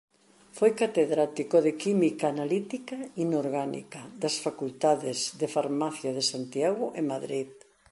[0.57, 7.49] Foi catedrático de Química Analítica Inorgánica das Facultades de Farmacia de Santiago e Madrid.